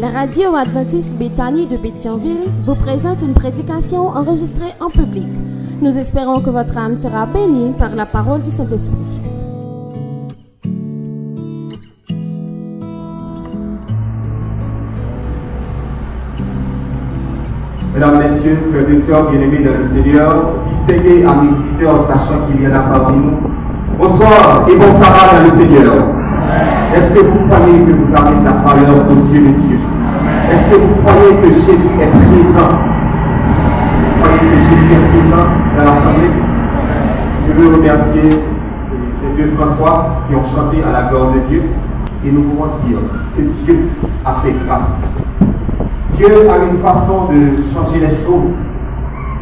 [0.00, 5.28] La radio adventiste Béthanie de Béthionville vous présente une prédication enregistrée en public.
[5.82, 8.96] Nous espérons que votre âme sera bénie par la parole du Saint-Esprit.
[17.92, 22.66] Mesdames, Messieurs, frères et sœurs bien-aimés dans le Seigneur, distingués amis visiteurs, sachant qu'il y
[22.66, 23.36] en a parmi nous,
[23.98, 26.19] bonsoir et bon sabbat dans le Seigneur.
[26.94, 29.78] Est-ce que vous croyez que vous avez de la valeur aux yeux de Dieu?
[30.50, 32.72] Est-ce que vous croyez que Jésus est présent?
[34.02, 35.46] Vous croyez que Jésus est présent
[35.78, 36.30] dans l'Assemblée?
[37.46, 41.62] Je veux remercier les deux François qui ont chanté à la gloire de Dieu.
[42.24, 42.98] Et nous pouvons dire
[43.36, 43.88] que Dieu
[44.24, 45.10] a fait grâce.
[46.12, 48.68] Dieu a une façon de changer les choses.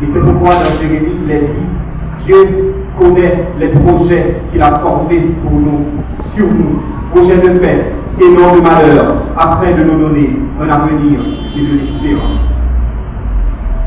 [0.00, 5.34] Et c'est pourquoi dans Jérémie, il est dit, Dieu connaît les projets qu'il a formés
[5.42, 5.86] pour nous,
[6.16, 6.80] sur nous,
[7.10, 11.20] projets de paix et non de malheur, afin de nous donner un avenir
[11.56, 12.52] et de l'espérance.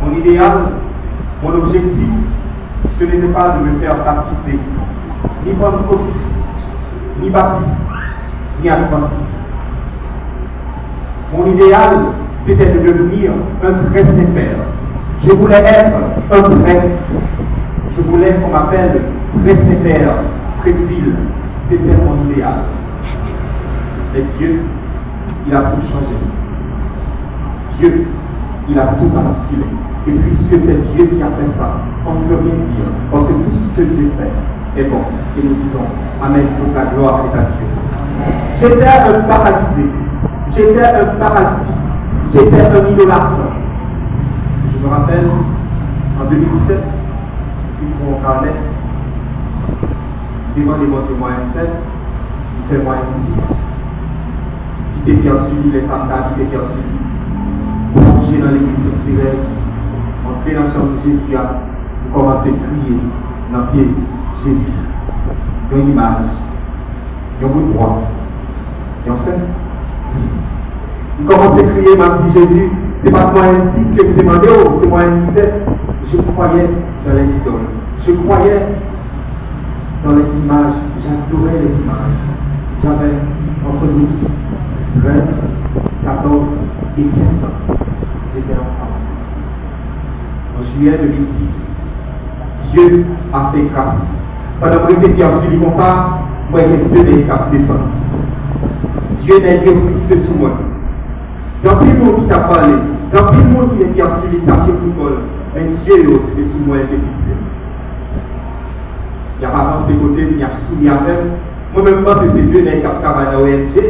[0.03, 0.53] Mon idéal,
[1.43, 2.07] mon objectif,
[2.93, 4.59] ce n'était pas de me faire baptiser,
[5.45, 6.35] ni pentecôtiste,
[7.21, 7.87] ni baptiste,
[8.61, 9.27] ni adventiste.
[11.35, 11.97] Mon idéal,
[12.41, 13.31] c'était de devenir
[13.63, 14.25] un très saint.
[15.19, 15.93] Je voulais être
[16.31, 16.87] un prêtre.
[17.89, 19.01] Je voulais qu'on m'appelle
[19.43, 20.15] très saint père,
[20.59, 21.15] près de ville.
[21.59, 22.63] C'était mon idéal.
[24.13, 24.61] Mais Dieu,
[25.47, 26.15] il a tout changé.
[27.77, 28.07] Dieu,
[28.69, 29.65] il a tout basculé.
[30.07, 32.85] Et puisque c'est Dieu qui a fait ça, on ne peut rien dire.
[33.11, 35.01] Parce que tout ce que Dieu fait est bon.
[35.37, 35.85] Et nous disons,
[36.21, 37.65] Amen, toute la gloire est à Dieu.
[38.53, 39.89] J'étais un paralysé.
[40.49, 41.75] J'étais un paralytique.
[42.27, 43.37] J'étais un idolâtre.
[44.69, 45.29] Je me rappelle,
[46.19, 46.77] en 2007,
[47.79, 48.53] vu mon carnet,
[50.55, 51.69] devant les montées moyenne 7,
[52.59, 53.70] il fait moyenne 6.
[54.93, 57.01] Qui était bien suivi, les Santa qui bien suivis.
[57.95, 59.57] Plonger dans l'église Sainte-Thérèse,
[60.27, 61.37] entrer dans la chambre de Jésus,
[62.11, 62.99] pour commencer à crier
[63.51, 63.87] dans le pied
[64.43, 64.71] Jésus.
[65.73, 66.27] Une image,
[67.43, 67.73] un bout
[69.05, 69.39] et on sait.
[71.19, 74.71] Il commence à crier, m'a dit Jésus, c'est pas moyenne 6 que vous demandez, oh,
[74.73, 75.53] c'est moyenne 7.
[76.05, 76.69] Je croyais
[77.07, 77.69] dans les idoles.
[77.99, 78.61] Je croyais
[80.03, 80.75] dans les images.
[80.99, 82.19] J'adorais les images.
[82.83, 83.13] J'avais
[83.67, 84.31] entre 12,
[84.99, 85.41] 13,
[86.03, 86.53] 14
[86.97, 87.47] et 15 ans.
[88.33, 88.91] J'étais enfant.
[90.59, 91.79] En juillet 2010,
[92.71, 94.05] Dieu a fait grâce.
[94.59, 96.19] Pendant que j'étais bien suivi comme ça,
[96.49, 97.89] moi j'ai deux qui descendre.
[99.21, 100.51] Dieu n'est pas fixé sur moi.
[101.63, 102.73] Dans tout le monde qui t'a parlé,
[103.13, 105.13] dans tout le monde qui bien suivi, t'as joué football,
[105.55, 107.33] mais Dieu c'était sous moi et fixé.
[109.39, 111.17] Il a pas avancé côté, il a soumis avec.
[111.73, 113.83] Moi-même, pense que c'est deux nègres qui travaillent dans l'ONG,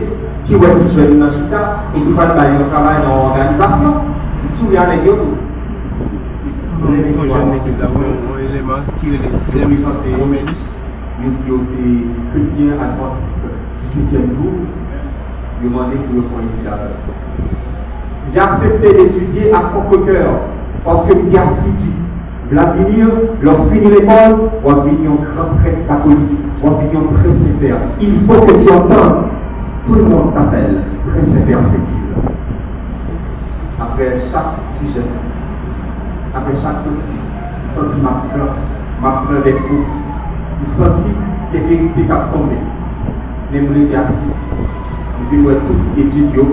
[0.46, 1.80] qui ont été jeunes dans Chita
[6.88, 10.76] un élément qui est le Romélis.
[11.24, 13.46] Il dit aussi chrétien adventiste
[13.84, 14.54] du septième jour.
[15.64, 16.48] Demandez pour le point de
[18.32, 20.42] J'ai accepté d'étudier à contre-cœur
[20.84, 21.92] parce que Gassidi,
[22.50, 23.08] Vladimir,
[23.42, 26.51] leur fini l'école, ou un grand prêtre catholique,
[27.14, 27.78] très sévère.
[28.00, 29.30] Il faut que tu entendes.
[29.88, 32.32] Tout le monde t'appelle très sévère, dit-il.
[33.82, 35.06] Après chaque sujet,
[36.36, 37.22] après chaque doctrine,
[37.64, 38.56] il sentit ma peur,
[39.02, 39.88] ma peur des coups.
[40.62, 41.10] Il sentit
[41.52, 42.58] que les vérités qui tombé.
[43.52, 44.22] Les moulins assis.
[45.20, 46.44] Nous faisons tout étudier,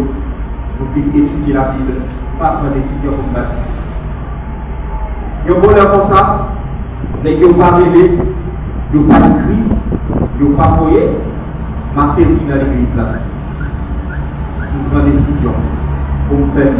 [0.80, 1.92] nous faisons étudier la Bible,
[2.38, 3.60] pas prendre décision pour baptiser.
[5.44, 6.48] Il y a un bonheur comme ça,
[7.22, 8.18] mais il n'y a pas rêvé,
[8.94, 9.77] il n'y a pas il
[10.40, 11.18] a pas voyé,
[11.96, 13.04] ma péri dans l'église là.
[14.72, 15.52] Une grande décision
[16.28, 16.72] pour me faire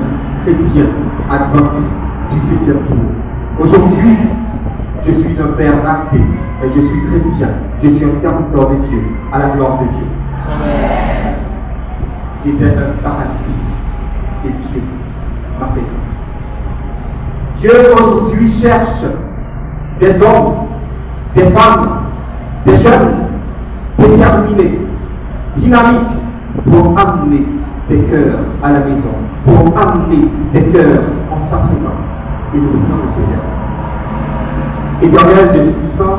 [0.43, 0.87] chrétien,
[1.29, 3.05] adventiste du septième jour.
[3.59, 4.17] Aujourd'hui,
[5.03, 7.49] je suis un père raté, et je suis chrétien,
[7.83, 9.03] je suis un serviteur de Dieu,
[9.33, 10.07] à la gloire de Dieu.
[12.45, 13.57] J'étais un paralytique,
[14.45, 14.83] et Dieu
[15.59, 16.27] m'a fait grâce.
[17.57, 19.05] Dieu aujourd'hui cherche
[20.01, 20.55] des hommes,
[21.35, 22.03] des femmes,
[22.65, 23.28] des jeunes
[24.11, 24.81] déterminés,
[25.55, 26.19] dynamiques
[26.65, 27.47] pour amener
[27.89, 29.11] des cœurs à la maison,
[29.45, 32.21] pour amener des cœurs en sa présence.
[32.55, 33.45] Et nous prions Seigneur.
[35.03, 36.19] Éternel Dieu puissant,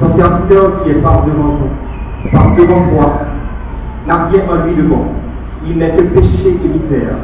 [0.00, 3.12] ton serviteur qui est par devant vous, par devant toi,
[4.06, 5.06] n'a rien en lui de bon.
[5.66, 7.16] Il n'est que péché et misère.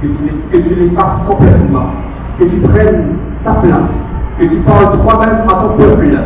[0.00, 0.22] Que tu,
[0.52, 1.90] que tu l'effaces complètement
[2.38, 4.06] que tu prennes ta place,
[4.38, 6.18] que tu parles toi-même à ton peuple,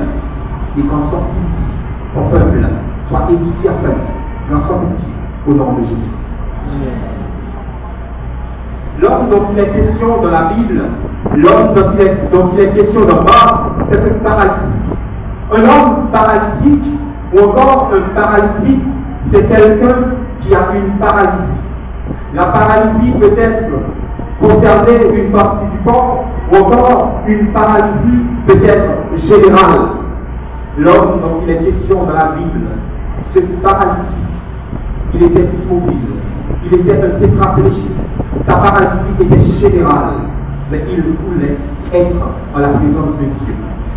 [0.79, 1.67] et qu'en sortie ici,
[2.15, 2.67] ton peuple
[3.03, 3.95] soit édifié à sa vie.
[4.51, 5.07] J'en sois ici,
[5.47, 5.97] au nom de Jésus.
[9.01, 10.83] L'homme dont il est question dans la Bible,
[11.35, 14.77] l'homme dont, il est, dont il est question dans Marc, c'est un paralytique.
[15.55, 16.85] Un homme paralytique,
[17.35, 18.83] ou encore un paralytique,
[19.21, 19.95] c'est quelqu'un
[20.41, 21.57] qui a une paralysie.
[22.35, 23.65] La paralysie peut être
[24.41, 29.89] concerner une partie du corps ou encore une paralysie peut être générale.
[30.79, 32.67] L'homme dont il est question dans la Bible,
[33.23, 34.21] ce paralytique,
[35.15, 35.97] il était immobile,
[36.65, 37.91] il était un tétraplégique,
[38.37, 40.15] sa paralysie était générale,
[40.71, 41.59] mais il voulait
[41.93, 42.17] être
[42.55, 43.55] en la présence de Dieu.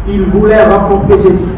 [0.08, 1.50] Il voulait rencontrer Jésus.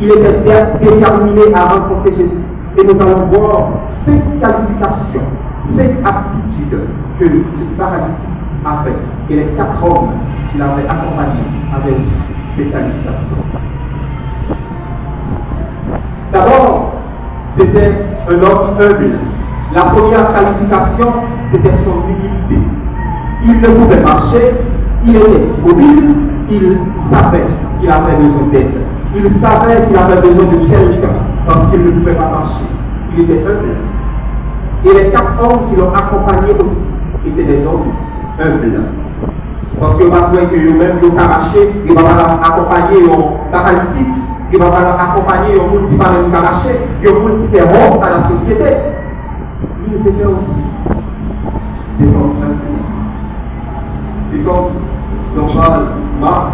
[0.00, 0.40] Il était
[0.80, 2.42] déterminé à rencontrer Jésus.
[2.78, 5.20] Et nous allons voir cette qualification,
[5.58, 6.78] cette aptitude
[7.18, 8.30] que ce paralytique
[8.64, 8.96] avait.
[9.28, 10.10] Et les quatre hommes
[10.50, 11.42] qui l'avaient accompagné
[11.74, 12.20] avaient aussi
[12.52, 13.36] cette qualification.
[16.32, 16.99] D'abord,
[17.50, 17.92] c'était
[18.28, 19.18] un homme humble.
[19.74, 21.12] La première qualification,
[21.46, 22.66] c'était son humilité.
[23.44, 24.54] Il ne pouvait marcher,
[25.06, 26.16] il était immobile,
[26.50, 27.46] il savait
[27.78, 28.70] qu'il avait besoin d'aide.
[29.14, 31.14] Il savait qu'il avait besoin de quelqu'un
[31.46, 32.64] parce qu'il ne pouvait pas marcher.
[33.16, 33.76] Il était humble.
[34.84, 36.86] Et les quatre hommes qui l'ont accompagné aussi
[37.26, 37.92] étaient des hommes
[38.38, 38.80] humbles.
[39.78, 44.14] Parce que maintenant que eux-mêmes, ils ont marché, ils vont accompagner un paralytique,
[44.52, 48.22] ils vont accompagner un monde qui nous marcher, un monde qui fait honte à la
[48.22, 48.76] société.
[49.86, 50.60] Ils étaient aussi
[51.98, 52.56] des humbles.
[54.24, 54.70] C'est comme
[55.36, 55.86] l'on parle,
[56.20, 56.52] Marc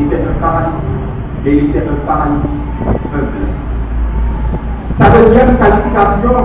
[0.00, 0.90] était un paralytique,
[1.44, 2.58] mais il était un paralytique.
[4.98, 6.36] Sa deuxième qualification,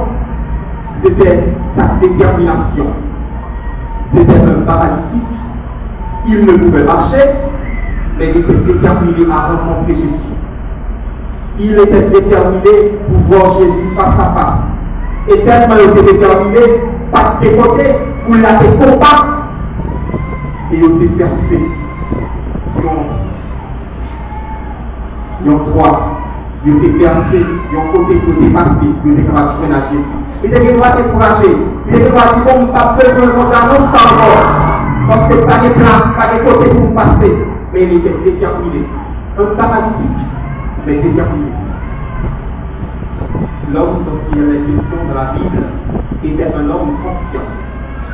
[0.93, 2.87] c'était sa détermination.
[4.07, 5.23] C'était un paralytique.
[6.27, 7.23] Il ne pouvait marcher,
[8.19, 10.09] mais il était déterminé à rencontrer Jésus.
[11.59, 14.73] Il était déterminé pour voir Jésus face à face.
[15.29, 16.59] Et tellement il était déterminé,
[17.11, 17.95] pas de côtés,
[18.27, 19.25] vous l'avez compact,
[20.71, 21.59] et il était percé.
[25.41, 26.19] Ils ont droit
[26.65, 29.81] il était percé, il ont côté qui était passé, il était capable de jouer à
[29.89, 30.03] Jésus.
[30.43, 31.57] Il était capable de décourager.
[31.87, 34.43] Il était capable de dire, pas besoin de manger un ça encore.
[35.07, 37.48] Parce que pas de place, pas de côté pour passer.
[37.73, 38.85] Mais il était déterminé.
[39.39, 40.07] Un paralytique,
[40.85, 41.51] mais déterminé.
[43.73, 45.63] L'homme dont il y avait question dans la Bible
[46.23, 47.47] était un homme confiant.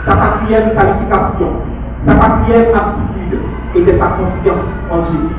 [0.03, 1.49] Sa quatrième qualification,
[1.97, 3.39] sa quatrième aptitude
[3.75, 5.35] était sa confiance en Jésus.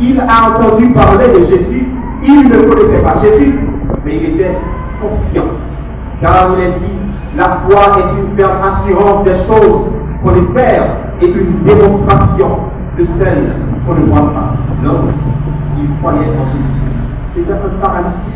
[0.00, 1.86] Il a entendu parler de Jésus
[2.24, 3.58] il ne connaissait pas Jésus,
[4.04, 4.56] mais il était
[5.00, 5.50] confiant.
[6.20, 9.92] Car il a dit, la foi est une ferme assurance des choses
[10.22, 12.58] qu'on espère et une démonstration
[12.98, 13.52] de celles
[13.86, 14.54] qu'on ne voit pas.
[14.82, 15.08] Non,
[15.78, 16.82] il croyait en Jésus.
[17.28, 18.32] C'était un paralytique,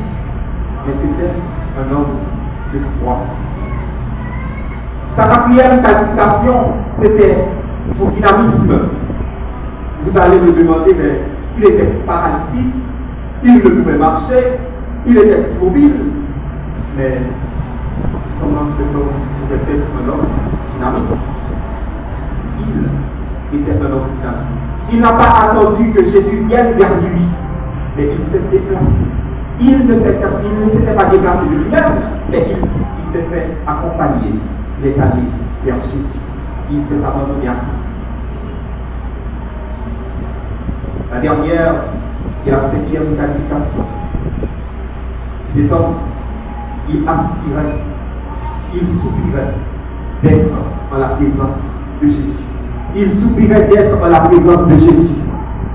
[0.87, 1.33] mais c'était
[1.79, 2.17] un homme
[2.73, 3.19] de foi.
[5.11, 7.49] Sa quatrième qualification, c'était
[7.93, 8.79] son dynamisme.
[10.05, 11.23] Vous allez me demander, mais
[11.59, 12.75] il était paralytique,
[13.45, 14.59] il ne pouvait marcher,
[15.07, 15.95] il était immobile.
[16.97, 17.21] Mais
[18.41, 19.13] comment cet homme
[19.43, 20.27] pouvait être un homme
[20.69, 21.21] dynamique?
[22.61, 22.89] Il
[24.93, 27.23] Il n'a pas attendu que Jésus vienne vers lui,
[27.97, 29.03] mais il s'est déplacé.
[29.61, 31.95] Il ne s'était pas déplacé de lui-même,
[32.31, 34.35] mais il, s'est fait accompagner.
[34.81, 35.23] Il est allé
[35.65, 36.19] vers Jésus.
[36.71, 37.93] Il s'est abandonné à Christ.
[41.13, 41.75] La dernière
[42.47, 43.85] et la cinquième qualification.
[45.47, 45.95] Cet homme,
[46.89, 47.79] il aspirait,
[48.75, 49.55] il soupirait
[50.23, 50.49] d'être
[50.93, 51.71] en la présence
[52.03, 52.56] de Jésus.
[52.99, 55.17] Il soupirait d'être en la présence de Jésus.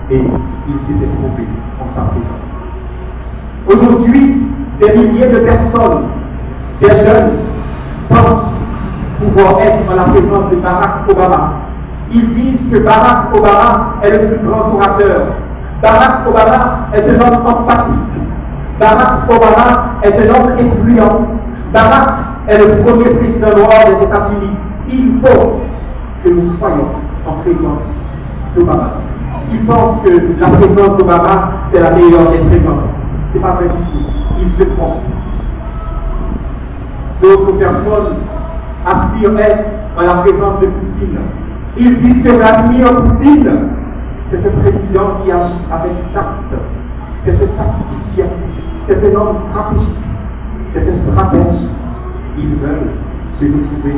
[0.10, 0.24] Et
[0.68, 1.48] il s'était trouvé
[1.80, 2.52] en sa présence.
[3.68, 4.42] Aujourd'hui,
[4.80, 6.06] des milliers de personnes,
[6.82, 7.32] des jeunes,
[8.10, 8.56] pensent
[9.20, 11.54] pouvoir être en la présence de Barack Obama.
[12.12, 15.28] Ils disent que Barack Obama est le plus grand orateur,
[15.82, 18.00] Barack Obama est un homme empathique.
[18.80, 21.28] Barack Obama est un homme influent.
[21.72, 22.10] Barack
[22.48, 24.56] est le premier président noir des États-Unis.
[24.90, 25.62] Il faut
[26.24, 27.96] que nous soyons en présence
[28.56, 28.94] d'Obama.
[29.52, 33.00] Il pense que la présence d'Obama, c'est la meilleure des présences.
[33.30, 34.06] Ce n'est pas vrai du tout.
[34.42, 35.02] Il se trompe.
[37.22, 38.18] D'autres personnes
[38.86, 39.66] aspirent être
[39.98, 41.20] en la présence de Poutine.
[41.78, 43.70] Ils disent que Vladimir Poutine
[44.32, 46.56] c'est un président qui agit avec tact.
[47.20, 48.28] C'est un tacticien.
[48.82, 49.98] C'est un homme stratégique.
[50.70, 51.68] C'est un stratège.
[52.38, 52.92] Ils veulent
[53.34, 53.98] se retrouver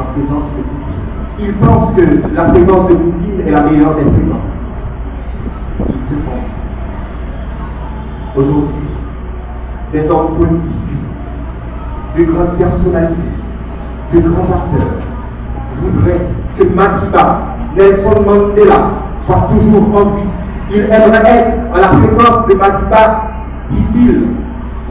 [0.00, 1.17] en présence de Poutine.
[1.40, 2.02] Ils pensent que
[2.34, 4.66] la présence de Poutine est la meilleure des présences.
[5.80, 6.38] Ils se trompent.
[8.36, 8.88] Aujourd'hui,
[9.92, 10.74] des hommes politiques,
[12.16, 13.28] de grandes personnalités,
[14.12, 15.08] de grands acteurs
[15.80, 17.40] voudrait que Madiba,
[17.76, 20.28] Nelson Mandela, soit toujours en vie.
[20.74, 23.22] Il aimerait être en la présence de Madiba,
[23.70, 24.28] dit-il.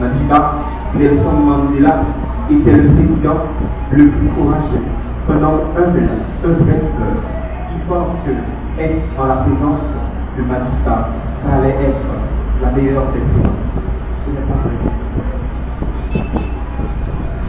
[0.00, 0.54] Madiba,
[0.98, 2.02] Nelson Mandela
[2.50, 3.36] était le président
[3.92, 4.84] le plus courageux,
[5.30, 6.08] un homme humble,
[6.44, 7.22] un vrai leader.
[7.74, 9.96] Il pense que être en la présence
[10.36, 12.04] de Madiba, ça allait être
[12.62, 13.82] la meilleure des présences.
[14.16, 14.76] Ce n'est pas vrai.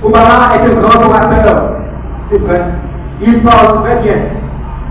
[0.03, 1.75] Obama est un grand orateur,
[2.19, 2.62] c'est vrai.
[3.21, 4.15] Il parle très bien.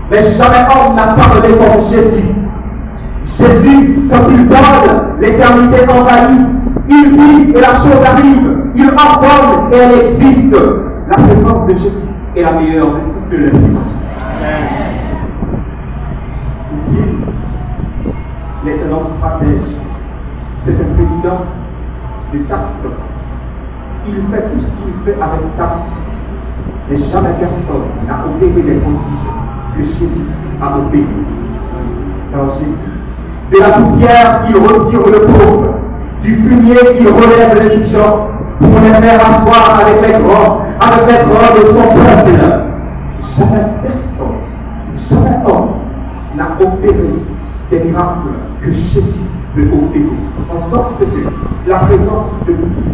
[0.09, 2.33] Mais jamais homme n'a parlé comme Jésus.
[3.23, 6.41] Jésus, quand il parle, l'éternité envahit.
[6.89, 8.71] Il dit et la chose arrive.
[8.75, 10.55] Il ordonne et elle existe.
[11.09, 14.05] La présence de Jésus est la meilleure de toutes les présences.
[18.63, 19.75] Il est un homme stratège.
[20.57, 21.39] C'est un président
[22.33, 22.85] de tact.
[24.07, 25.75] Il fait tout ce qu'il fait avec tact.
[26.89, 29.29] Mais jamais personne n'a opéré les prodiges
[29.77, 30.25] que Jésus
[30.61, 31.05] a opéré.
[32.31, 32.89] Car Jésus,
[33.51, 35.73] de la poussière, il retire le pauvre.
[36.21, 38.27] Du fumier, il relève les indigents
[38.59, 42.39] pour les faire asseoir avec les grands, avec de son peuple.
[43.37, 44.37] Jamais personne,
[44.95, 45.69] jamais homme
[46.35, 46.95] n'a opéré
[47.69, 48.29] des miracles
[48.61, 49.19] que Jésus
[49.55, 50.09] peut opérer.
[50.53, 52.85] En sorte que la présence de l'outil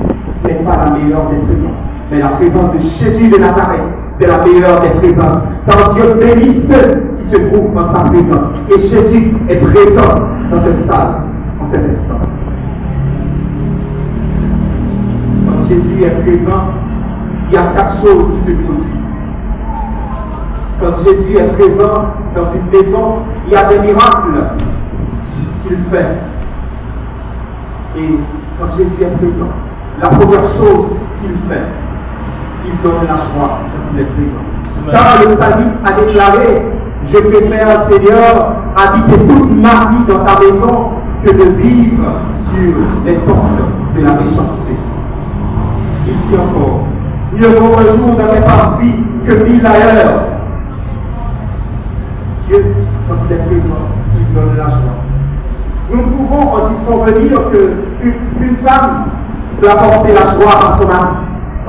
[0.45, 3.81] n'est pas la meilleure des présences, mais la présence de Jésus de Nazareth,
[4.17, 5.43] c'est la meilleure des présences.
[5.67, 8.51] Car Dieu bénit ceux qui se trouvent dans sa présence.
[8.69, 10.15] Et Jésus est présent
[10.51, 11.23] dans cette salle,
[11.61, 12.19] en cet instant.
[15.47, 16.69] Quand Jésus est présent,
[17.47, 19.15] il y a quatre choses qui se produisent.
[20.79, 24.49] Quand Jésus est présent dans une maison, il y a des miracles
[25.67, 26.17] qu'il fait?
[27.97, 28.19] Et
[28.59, 29.51] quand Jésus est présent,
[30.01, 31.63] la première chose qu'il fait,
[32.65, 34.45] il donne la joie quand il est présent.
[34.91, 36.65] Car le psalmiste a déclaré,
[37.03, 40.89] je préfère, Seigneur, habiter toute ma vie dans ta maison
[41.23, 42.03] que de vivre
[42.51, 42.75] sur
[43.05, 43.61] les portes
[43.95, 44.75] de la méchanceté.
[46.07, 46.81] Il dit encore,
[47.35, 50.23] mieux vaut un jour dans mes parvis que mille ailleurs.
[52.47, 52.75] Dieu,
[53.07, 53.75] quand il est présent,
[54.17, 55.05] il donne la joie.
[55.91, 59.05] Nous pouvons en disconvenir qu'une femme
[59.61, 61.15] peut apporter la joie à son mari.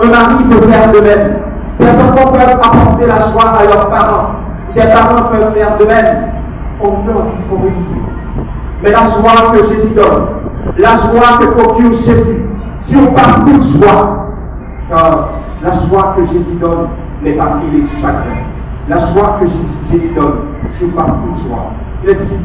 [0.02, 1.37] Un mari peut faire de même.
[1.78, 4.26] Des enfants peuvent apporter la joie à leurs parents.
[4.75, 6.16] Des parents peuvent faire de même.
[6.80, 7.73] On peut en disconvenir.
[8.82, 10.26] Mais la joie que Jésus donne,
[10.78, 12.44] la joie que procure Jésus,
[12.78, 14.26] surpasse toute joie.
[14.88, 15.30] Car
[15.63, 16.89] la joie que Jésus donne
[17.23, 18.45] n'est pas mêlée de chagrin.
[18.89, 19.47] La joie que
[19.91, 21.73] Jésus donne surpasse toute joie.
[22.07, 22.37] Il dit,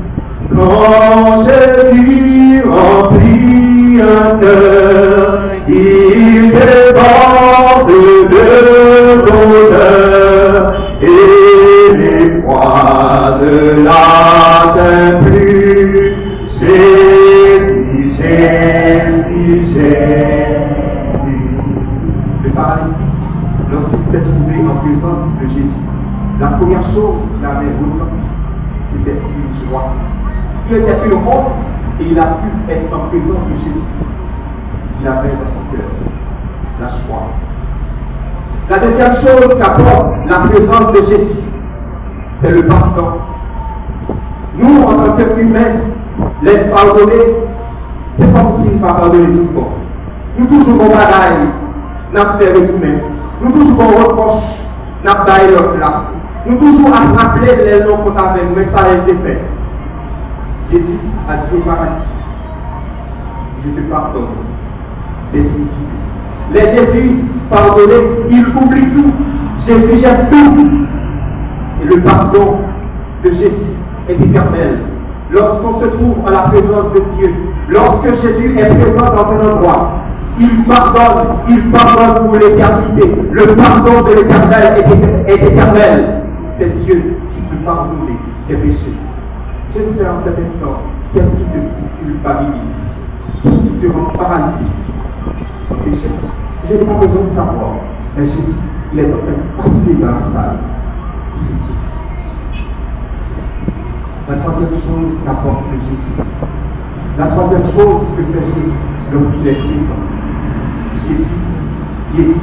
[0.56, 7.92] quand Jésus remplit un cœur, il déborde
[8.32, 16.16] de bonheur et l'effroi ne l'atteint plus.
[16.48, 20.71] Jésus, Jésus, Jésus.
[24.12, 25.80] S'est trouvé en présence de Jésus,
[26.38, 28.26] la première chose qu'il avait ressentie,
[28.84, 29.94] c'était une joie.
[30.70, 31.56] Il était une honte
[31.98, 33.88] et il a pu être en présence de Jésus.
[35.00, 35.88] Il avait dans son cœur
[36.82, 37.30] la joie.
[38.70, 41.40] La deuxième chose qu'apporte la présence de Jésus,
[42.36, 43.14] c'est le pardon.
[44.58, 45.80] Nous, en tant qu'humains,
[46.44, 47.36] les pardonner,
[48.16, 49.72] c'est comme s'il ne pas pardonné tout le monde.
[50.38, 51.48] Nous toujours en bagaille,
[52.14, 53.11] nous fait retourner.
[53.42, 54.44] Nous toujours en reproche,
[55.04, 56.04] baillé l'autre là.
[56.46, 59.42] Nous toujours à rappeler les noms qu'on avait, mais ça a été fait.
[60.70, 60.98] Jésus
[61.30, 62.14] a dit au paralytique,
[63.64, 64.28] je te pardonne
[65.34, 65.44] les
[66.54, 67.94] Les Jésus pardonné,
[68.30, 69.14] il oublie tout.
[69.58, 70.68] Jésus jette tout.
[71.82, 72.58] Et le pardon
[73.24, 73.72] de Jésus
[74.10, 74.80] est éternel.
[75.32, 77.34] Lorsqu'on se trouve en la présence de Dieu,
[77.70, 80.01] lorsque Jésus est présent dans un endroit,
[80.40, 83.16] il pardonne, il pardonne pour l'éternité.
[83.32, 84.84] Le pardon de l'éternel
[85.28, 86.24] est, éternel.
[86.54, 88.96] C'est Dieu qui peut pardonner tes péchés.
[89.74, 90.82] Je ne sais en cet instant,
[91.14, 92.92] qu'est-ce qui te culpabilise?
[93.44, 94.70] Qu'est-ce qui te rend paralytique?
[95.86, 96.08] Péché
[96.66, 97.76] Je n'ai pas besoin de savoir.
[98.18, 98.56] Mais Jésus,
[98.94, 100.58] il est en train de passer dans la salle.
[104.30, 106.28] La troisième chose qu'apporte Jésus.
[107.18, 108.72] La troisième chose que fait Jésus
[109.12, 109.96] lorsqu'il est présent.
[110.96, 111.26] Jésus
[112.16, 112.36] guérit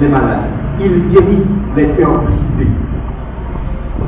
[0.00, 0.50] les malades.
[0.80, 1.46] Il guérit
[1.76, 2.68] les cœurs brisés.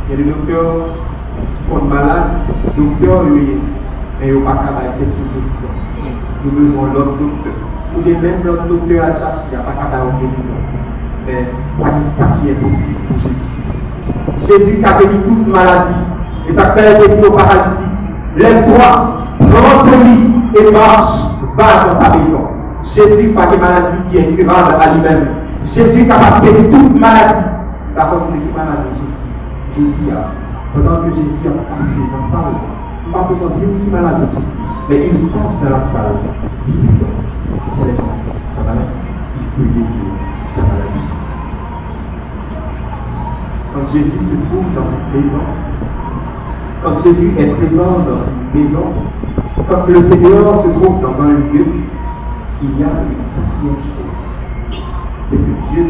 [0.09, 0.89] Il y a des docteurs
[1.37, 2.31] qui sont malades,
[2.77, 5.69] docteurs, mais ils n'ont pas capable de guérison.
[6.45, 7.55] Nous besoin l'autre docteur.
[7.97, 10.55] Ou bien même l'autre docteur à chercher, il n'y a pas capable de guérison.
[11.27, 11.49] Mais
[11.81, 11.91] pas
[12.41, 13.51] qui est possible pour Jésus.
[14.39, 15.95] Jésus a guéri toute maladie.
[16.49, 17.87] Et ça fait dit au paralytique,
[18.37, 21.25] lève-toi, prends ton lit et marche,
[21.57, 22.44] va dans ta maison.
[22.85, 25.27] Jésus pas de maladie qui est incurable à lui-même.
[25.65, 27.41] Jésus capable de toute maladie.
[27.97, 29.01] Par contre, les maladies,
[29.77, 29.81] je
[30.75, 32.55] pendant que Jésus a passé dans la salle,
[33.13, 34.43] pas besoin de malade souffre,
[34.89, 36.17] mais il passe dans la salle,
[36.67, 36.89] dis-lui
[37.79, 38.97] quelle est ta maladie,
[39.59, 39.87] il guérir
[40.57, 41.05] ta maladie.
[43.73, 45.45] Quand Jésus se trouve dans une maison,
[46.83, 48.87] quand Jésus est présent dans une maison,
[49.69, 51.67] quand le Seigneur se trouve dans un lieu,
[52.65, 54.81] il y a une quatrième chose.
[55.27, 55.87] C'est que Dieu,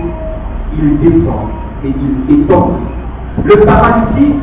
[0.77, 1.49] il défend
[1.85, 2.75] et il étonne.
[3.45, 4.35] Le paralytique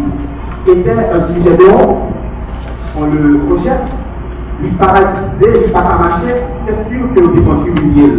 [0.68, 1.98] était un sujet de honte.
[2.98, 3.84] On le rejette.
[4.64, 6.36] Il paralysait, il pas marcher.
[6.62, 8.14] C'est sûr que nous devons humilier.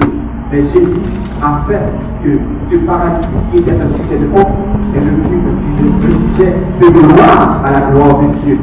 [0.50, 1.00] Mais Jésus
[1.40, 1.80] a fait
[2.22, 4.48] que ce paralytique qui était un sujet de honte
[4.94, 8.58] est devenu un sujet, sujet de gloire à la gloire de Dieu.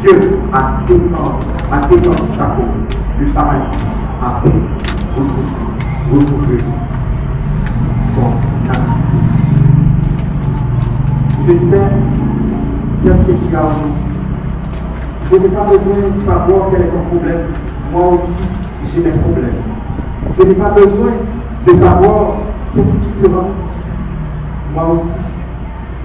[0.00, 2.88] Dieu a défendu, a défendu sa cause.
[3.20, 3.84] Le paralytique
[4.22, 4.73] a pu
[5.16, 6.58] retrouver
[8.14, 8.26] son
[8.70, 8.94] âme.
[11.46, 11.80] Je disais,
[13.04, 13.92] qu'est-ce que tu as aujourd'hui
[15.30, 17.46] Je n'ai pas besoin de savoir quel est ton problème.
[17.92, 18.42] Moi aussi,
[18.84, 19.62] j'ai mes problèmes.
[20.36, 21.12] Je n'ai pas besoin
[21.66, 22.34] de savoir
[22.74, 23.50] qu'est-ce qui te rend.
[24.74, 25.14] Moi aussi,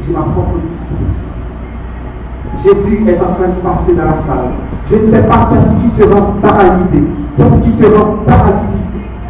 [0.01, 1.25] j'ai ma propre distance.
[2.57, 4.51] Jésus est en train de passer dans la salle.
[4.85, 7.03] Je ne sais pas qu'est-ce qui te rend paralysé,
[7.37, 8.88] qu'est-ce qui te rend paralytique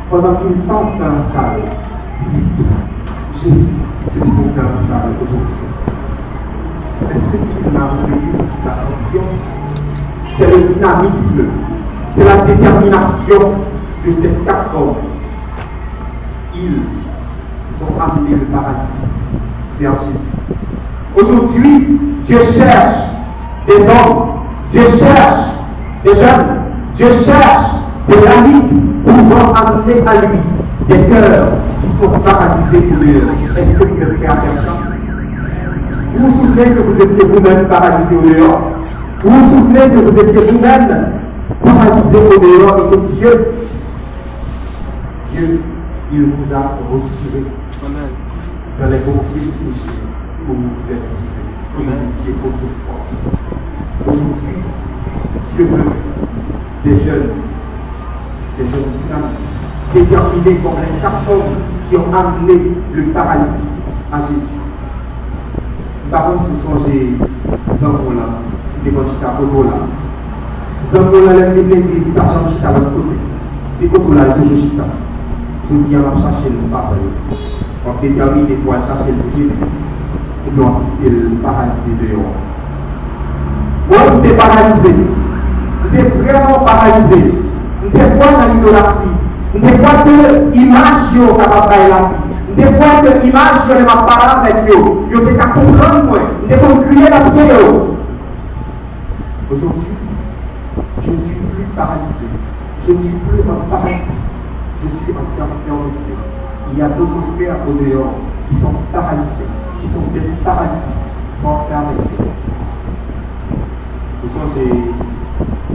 [0.09, 1.61] pendant qu'il passe dans la salle.
[2.19, 2.43] Dis-lui,
[3.35, 3.73] Jésus
[4.11, 5.47] se trouve dans la salle aujourd'hui?
[7.07, 8.31] Mais ce qui m'a retenu
[8.65, 9.21] l'attention,
[10.37, 11.45] c'est le dynamisme,
[12.11, 13.51] c'est la détermination
[14.05, 14.95] de ces quatre hommes.
[16.55, 18.99] Ils ont amené le paradis
[19.79, 20.65] vers Jésus.
[21.15, 23.09] Aujourd'hui, Dieu cherche
[23.67, 24.29] des hommes,
[24.69, 25.49] Dieu cherche
[26.03, 26.61] des jeunes,
[26.95, 27.71] Dieu cherche
[28.07, 28.89] des amis
[29.19, 30.39] pouvant amener à lui
[30.87, 31.51] des cœurs
[31.83, 33.15] qui sont paralysés pour lui.
[33.57, 34.73] Est-ce que vous êtes prêt à faire ça?
[36.15, 38.61] Vous vous souvenez que vous étiez vous-même paralysé au dehors
[39.23, 41.07] Vous vous souvenez que vous étiez vous-même
[41.63, 43.47] paralysé au dehors et que Dieu,
[45.31, 45.61] Dieu,
[46.11, 46.57] il vous a
[46.91, 47.43] retiré.
[48.79, 49.51] Dans les conflits
[50.47, 50.97] où vous êtes
[51.77, 53.01] où vous étiez autrefois.
[54.07, 54.57] Aujourd'hui,
[55.55, 55.91] Dieu veut
[56.83, 57.29] des jeunes,
[58.67, 59.39] jeunes dynamiques,
[59.93, 61.55] déterminés comme les quatre hommes
[61.89, 63.65] qui ont amené le paralytique
[64.11, 64.59] à Jésus.
[66.11, 67.15] Par contre, ce sont les
[67.77, 68.41] Zangola,
[68.83, 69.77] qui étaient à Kotola.
[70.87, 73.15] Zangola, l'église, il n'a jamais chita à l'autre côté.
[73.71, 74.83] C'est il est toujours chita.
[75.69, 76.95] Je dis, on va chercher le papa.
[77.85, 79.53] On détermine pour aller chercher Jésus.
[80.57, 82.33] On quitter le paralysé dehors.
[83.91, 84.95] Je suis paralysé.
[85.93, 87.33] Je suis vraiment paralysé.
[87.93, 89.09] Suis quoi dans l'idolâtrie
[89.51, 94.03] suis quoi que l'image est capable de la vie suis quoi que l'image de ma
[94.03, 95.07] parole avec eux.
[95.11, 96.19] Je suis capable de comprendre moi.
[96.49, 97.57] Je suis crier la prière.
[99.51, 99.87] Aujourd'hui,
[101.01, 102.25] je ne suis plus paralysé.
[102.85, 104.17] Je ne suis plus un paralytique.
[104.81, 106.15] Je suis un serviteur de Dieu.
[106.71, 108.13] Il y a d'autres frères au dehors
[108.49, 109.49] qui sont paralysés,
[109.81, 110.95] qui sont des paralytiques,
[111.39, 111.97] sans faire avec
[114.23, 114.69] Vous songez,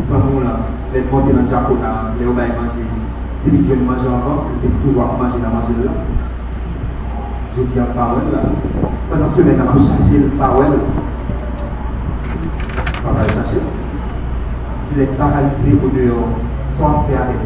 [0.05, 0.61] sans nous là,
[0.95, 1.77] les portes dans le Japon,
[2.21, 2.87] les obaïs manger.
[3.45, 5.91] Les jeunes manger dans manger là.
[7.57, 8.41] Je dis à parole là.
[9.11, 10.79] Pendant ce semaine, on va chercher le parole.
[13.07, 13.61] On va le chercher.
[14.95, 16.29] Il est paralysé au dehors,
[16.71, 17.37] faire avec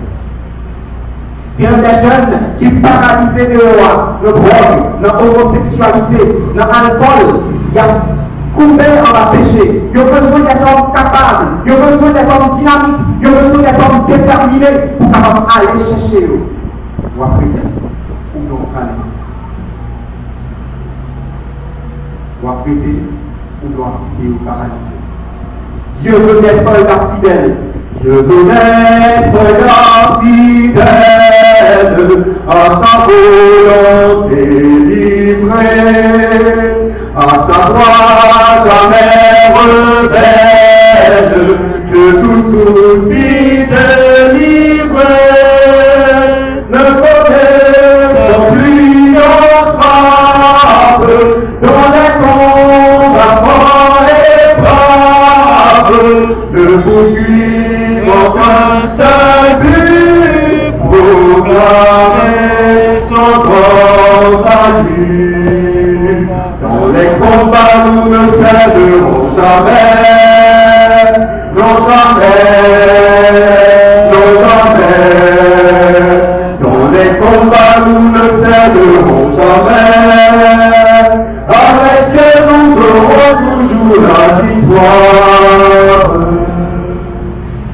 [1.60, 7.40] il y a des jeunes qui paralysés de roi, de drogue, de homosexualité, de alcool.
[7.70, 8.17] Il y a
[8.58, 9.82] coupé en va péché.
[9.92, 13.28] Il y a besoin des hommes capables, il y a besoin des hommes dynamiques, il
[13.28, 16.40] y a besoin des hommes déterminés pour aller chercher eux.
[17.16, 19.04] Ou après, ou non calme.
[22.42, 24.98] Ou après, ou non quitter ou paralyser.
[26.00, 27.56] Dieu veut des soldats fidèles.
[28.00, 31.28] Dieu veut des soldats fidèles
[32.48, 34.40] à sa volonté
[34.86, 35.78] livrée,
[37.20, 41.26] à savoir jamais rebelle,
[41.92, 43.27] de tout souci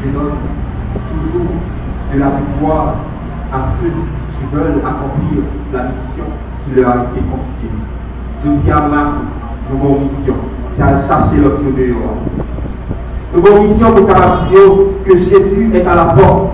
[0.02, 0.36] Je donne
[1.10, 1.52] toujours
[2.12, 2.94] de la victoire
[3.52, 6.24] à ceux qui veulent accomplir la mission
[6.64, 7.74] qui leur a été confiée.
[8.42, 9.02] Je dis à ma
[9.70, 10.34] nous avons mission,
[10.72, 12.16] c'est à chercher l'autre dehors.
[13.34, 14.38] Nous avons mission pour capable
[15.04, 16.52] que Jésus est à la porte.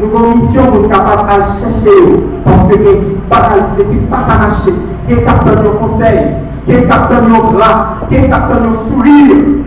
[0.00, 1.98] Nous avons mission pour capable de chercher
[2.44, 4.72] parce que quelqu'un qui paralysé, qui pas arraché,
[5.08, 6.34] qui capte nos conseils,
[6.66, 9.63] qui capte nos bras, qui capte nos sourires.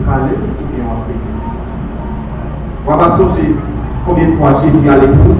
[0.00, 0.04] Ou
[0.74, 0.84] bien
[2.88, 3.54] on On va songer
[4.06, 5.34] combien de fois Jésus a l'époux.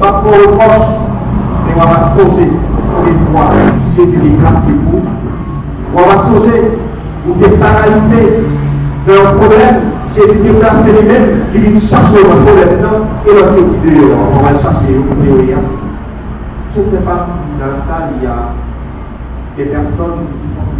[0.00, 0.90] Pas fort reproche,
[1.66, 2.50] mais on va songer
[2.94, 3.50] combien de fois
[3.88, 5.00] Jésus est placé pour.
[5.94, 6.78] On va songer,
[7.26, 8.44] vous êtes paralysé
[9.06, 9.76] dans un problème,
[10.08, 12.78] Jésus est placé lui-même, il dit chercher un problème,
[13.26, 13.92] et l'autre qui
[14.36, 15.54] on va le chercher, vous pouvez
[16.74, 18.50] Je ne sais pas si dans la salle il y a
[19.56, 20.75] des personnes qui sont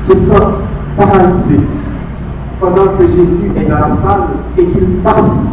[0.00, 0.62] se sentent
[0.96, 1.60] paralysées
[2.60, 4.22] pendant que Jésus est dans la salle
[4.56, 5.46] et qu'il passe,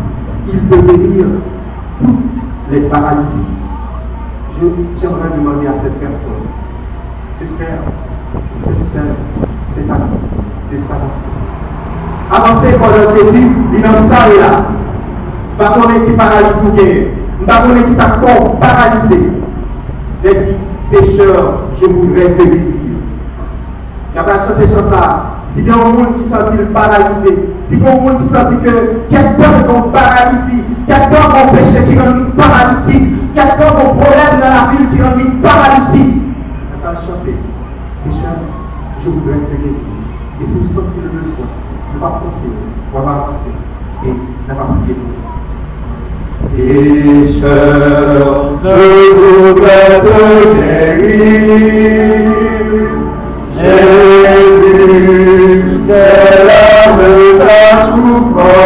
[0.51, 1.25] il peut guérir
[2.01, 3.41] toutes les paralysies.
[4.97, 6.31] J'aimerais demander à cette personne,
[7.39, 7.79] ce frère,
[8.59, 9.15] cette sœur,
[9.65, 10.03] cet ami,
[10.71, 11.29] de s'avancer.
[12.31, 14.65] Avancer pendant Jésus, il est dans salle là.
[15.57, 19.29] Qu'on est qui paralyse ou est qui s'accorde paralysé.
[20.23, 20.55] Il dit,
[20.91, 22.74] pécheur, je voudrais te.
[24.15, 25.41] Il a chanté ça.
[25.49, 28.21] Si il y a un monde qui sentit paralysé, si il y a un monde
[28.21, 28.71] qui sentit que
[29.09, 34.71] quelqu'un est paralysé, quelqu'un a péché qui rend paralytique, quelqu'un a un problème dans la
[34.71, 36.15] ville qui rend paralytique,
[36.79, 37.33] il a chanté.
[38.05, 38.37] Pécheur,
[39.01, 39.83] je voudrais te guérir.
[40.41, 41.47] Et si vous sentez le besoin,
[41.93, 42.51] ne pas forcer,
[42.93, 43.53] on va avancer
[44.05, 44.97] et ne pas prier.
[47.25, 48.31] Pécheur,
[48.63, 48.75] je
[49.43, 50.15] voudrais te
[50.55, 52.04] guérir.
[57.05, 58.64] Âme ta souffrance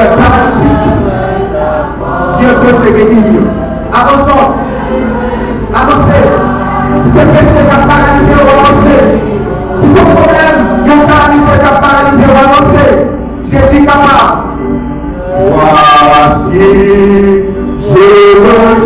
[0.00, 0.88] Es paralytique.
[2.38, 3.40] Dieu peut te guérir.
[3.92, 4.46] Avançons.
[5.74, 6.24] Avancez.
[7.02, 9.02] Si c'est péché qui a paralysé, avancer.
[9.82, 12.90] Si c'est problème, il y a une calamité qui a paralysé, avancer.
[13.42, 14.50] Jésus capable.
[15.52, 16.64] Voici,
[17.80, 18.80] je me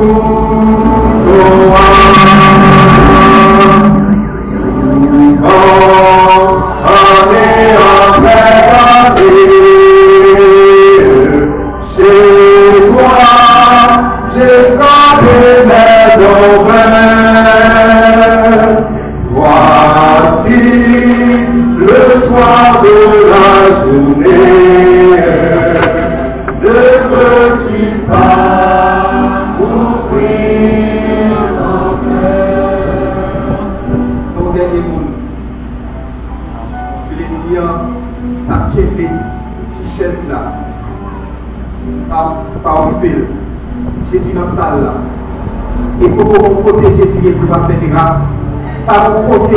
[0.00, 0.49] le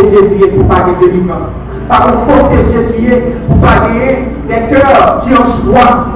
[0.10, 1.52] Jésus pour pas de délivrance.
[1.88, 3.14] Par un côté Jésus
[3.48, 3.88] pour pas
[4.48, 6.08] des cœurs qui ont choix.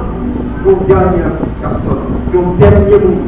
[0.46, 3.18] C'est une dernière personne, une dernier monde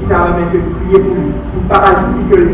[0.00, 2.46] qui t'a remis que prier pour lui, pour paralysie que le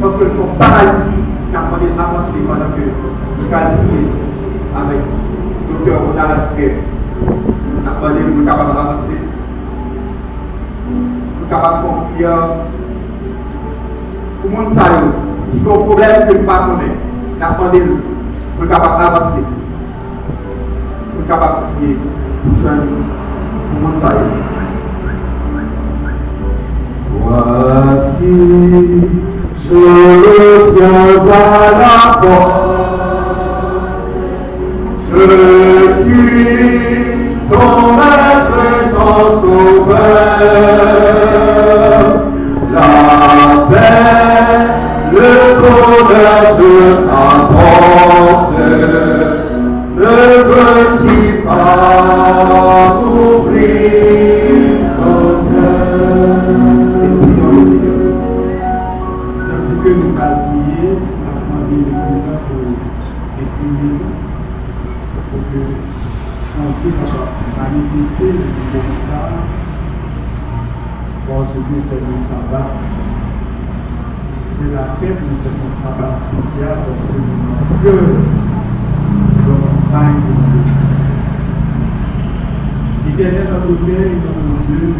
[0.00, 4.08] Parce que son paralysie n'a pas d'avancer pendant que nous prier
[4.74, 5.00] avec
[5.68, 6.76] le docteur Ronald Frère.
[7.84, 9.18] N'a pas de capable d'avancer.
[10.88, 12.48] Nous capable de faire prière
[14.40, 15.21] pour le monde qui
[15.52, 17.82] a un problème que nous ne connaissons pas.
[18.58, 19.44] Pour capable d'avancer.
[21.16, 21.96] Pour capable de prier
[22.42, 22.82] pour joindre
[23.70, 23.98] pour le monde
[27.24, 28.34] Voici,
[29.56, 29.78] je
[30.76, 32.80] tiens à la porte.
[35.10, 35.24] Je
[36.02, 36.52] suis
[37.50, 40.12] ton maître et ton sauveur.
[42.72, 42.88] La
[43.70, 44.81] paix,
[45.12, 46.72] le bonheur, je
[47.06, 48.58] t'apporte.
[49.96, 50.14] Ne
[50.48, 53.70] veux-tu pas ouvrir
[54.96, 55.18] ton
[55.50, 56.42] cœur?
[57.02, 58.16] Et prions le Seigneur.
[59.48, 62.64] Tandis que nous prier, nous allons demander le président pour
[63.42, 64.00] écrire,
[65.30, 65.62] pour que
[66.54, 67.14] on puisse
[67.56, 69.20] manifester le pouvoir ça,
[71.28, 72.61] parce que c'est le sabbat.
[75.02, 77.94] peuple, c'est un sabbat spécial parce que nous que
[79.42, 81.10] la montagne de l'Église.
[83.06, 84.94] L'Éternel notre Père et nos yeux,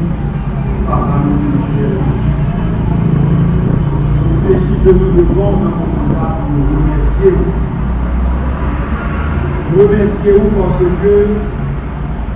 [0.87, 1.95] par nous du ciel.
[4.43, 7.35] Réfléchis que nous devons dans mon ça nous remercier.
[9.79, 11.15] Remercier-vous parce que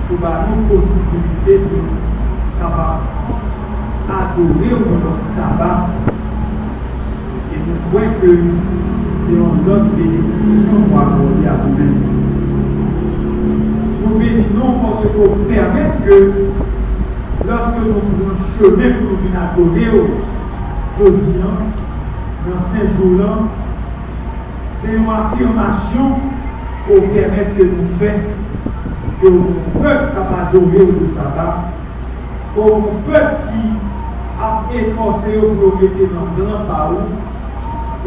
[0.09, 1.79] pour nous possibilité de
[4.09, 6.16] adorer au moment sabbat.
[7.87, 8.27] Nous croyons que
[9.21, 12.03] c'est une autre bénédiction pour accorder à vous-même.
[14.03, 16.33] Nous bénissons parce que vous permettez que
[17.47, 19.89] lorsque nous prenons chemin pour venir adorer
[20.99, 21.33] aujourd'hui,
[22.47, 23.39] dans ces jours-là,
[24.75, 26.19] c'est une affirmation
[26.89, 28.37] pour permettre que nous fassions
[29.23, 31.71] que nous peuple capable d'adorer le sabbat,
[32.55, 33.63] comme un peuple qui
[34.43, 36.67] a efforcé pour mettre dans le grand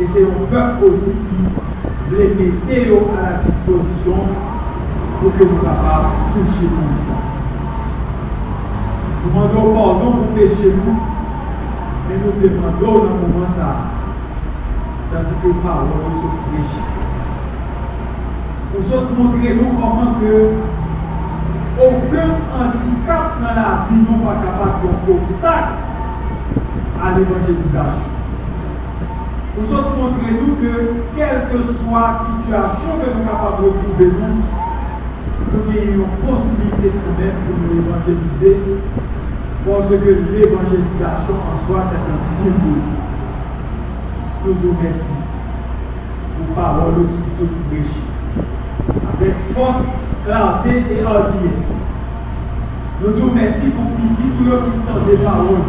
[0.02, 4.16] Et c'est un peuple aussi qui les mettait à la disposition
[5.22, 7.18] pour que nous capables toucher le ça.
[9.26, 10.96] Nous demandons pardon pour pécher nous,
[12.08, 13.76] mais nous demandons dans le moment ça.
[15.12, 16.88] Tandis que parlons nous sommes péchés.
[18.78, 20.54] Nous sommes montrés nous comment que
[21.78, 25.74] aucun handicap dans la vie n'est pas capable d'obstacle
[27.04, 28.19] à l'évangélisation.
[29.60, 33.70] Nous autres montrer nous que quelle que soit la situation que nous sommes capables de
[33.70, 34.40] trouver nous,
[35.52, 38.58] nous avons possibilité quand même de nous évangéliser
[39.66, 42.88] parce que l'évangélisation en soi, c'est un symbole.
[44.46, 45.22] Nous vous remercions
[46.38, 48.08] pour paroles qui sont prêchées
[49.14, 49.84] avec force,
[50.26, 51.84] clarté et audience.
[53.02, 55.68] Nous vous remercions pour petit tout le entend des paroles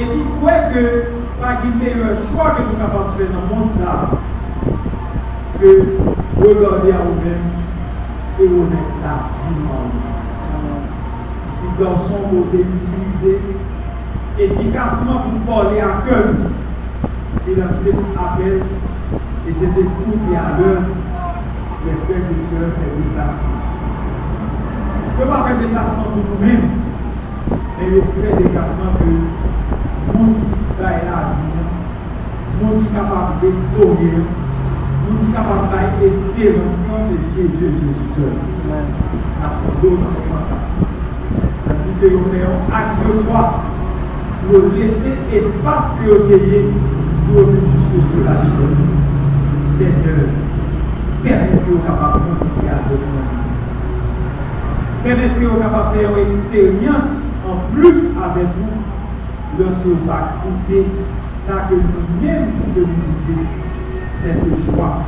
[0.00, 3.54] et qui croit que pas de meilleur choix que nous capables de faire dans le
[3.54, 3.70] monde
[5.60, 5.70] que
[6.38, 7.46] regarder à vous-même
[8.40, 9.58] et remettre la vie.
[11.56, 13.40] Si garçon ont été utilisé
[14.38, 16.26] efficacement pour parler à cœur
[17.48, 18.62] et dans cet appel
[19.48, 20.82] et cet esprit qui à l'heure,
[21.84, 23.58] les frères et sœurs déplacements.
[25.04, 26.70] On ne peut pas faire des déplacements pour nous-mêmes,
[27.78, 29.04] mais on fait des déplacements que
[30.18, 31.62] le baye la vi,
[32.60, 34.10] moun ki kapab restore,
[35.02, 38.30] moun ki kapab baye esperans ki an se Jezu, Jezu se.
[39.42, 40.58] Apo do nan fèman sa.
[41.74, 43.42] Ati ke yo fè an ak de fwa,
[44.48, 46.64] yo lese espas ki yo teye,
[47.30, 48.76] yo vè juske sou la chèm.
[49.78, 50.18] Sè de
[51.24, 53.82] permè ki yo kapab konpite a do nan existan.
[55.06, 57.16] Permè ki yo kapab fè an eksperyans
[57.48, 58.87] an plus avè moun
[59.58, 60.86] lorsque vous allez écouter
[61.40, 63.08] ça que nous-mêmes nous devons
[64.14, 65.02] cette joie,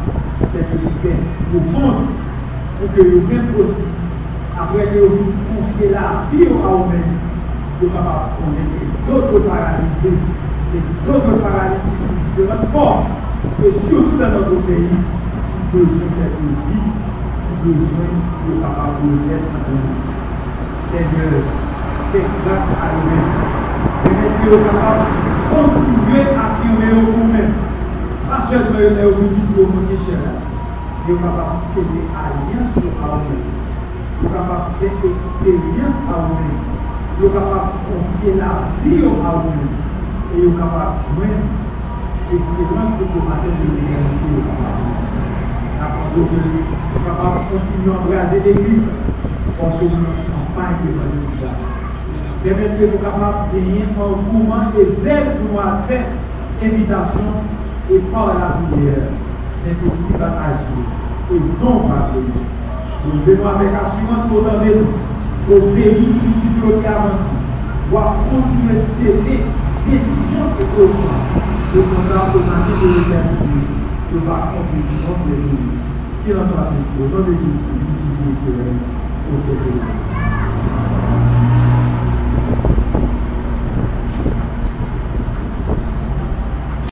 [0.52, 0.70] cette
[1.02, 1.16] paix
[1.52, 2.06] profonde,
[2.80, 3.84] pour que nous-mêmes aussi
[4.58, 7.16] après que vous confiez la vie à vous-même,
[7.80, 10.18] vous êtes capable de d'autres paralysés
[10.74, 13.06] et d'autres paralytiques sous différentes formes,
[13.64, 15.00] et surtout dans notre pays,
[15.72, 16.90] qui besoin de cette vie,
[17.46, 18.10] qui besoin
[18.46, 20.10] de capable de mettre en œuvre.
[20.90, 21.42] Seigneur,
[22.12, 23.59] faites grâce à nous-mêmes.
[24.04, 24.98] Mwen ki yo kapab
[25.50, 27.42] kontinue ati yon mè yo pou mè.
[28.28, 30.24] Pas chèl mè yo mè yo pou di pou mwen ki chèl.
[31.08, 33.38] Yo kapab sède alians yo a ou mè.
[34.22, 36.52] Yo kapab fè eksperyans a ou mè.
[37.20, 39.68] Yo kapab konfye la vi yo a ou mè.
[40.30, 41.36] E yo kapab jwen
[42.36, 44.96] espérans ki pou matèl de realite yo kapab mè.
[45.80, 46.30] Kapab yo
[47.04, 49.00] kapab kontinue embrase l'Eglise.
[49.60, 51.79] Ponso yon kampanye de valorizasyon.
[52.40, 55.98] Permet ke nou kapap genye an gouman de zèl pou nou a fè
[56.64, 57.42] evitasyon
[57.92, 59.10] e par la prière.
[59.60, 60.80] Saint-Esprit va agir
[61.36, 62.46] et non va payer.
[63.04, 67.28] Nous venons avec assurance pour donner nous, au pays multiplier avancé,
[67.90, 69.44] pour continuer à céder
[69.84, 71.20] décision que nous prenons.
[71.74, 73.60] Nous pensons automatique de l'éternité,
[74.12, 75.60] nous va accomplir du bon plaisir.
[76.24, 78.80] Qu'il en soit ainsi, au nom de Jésus, qui nous éclaire,
[79.28, 80.09] au Seigneur.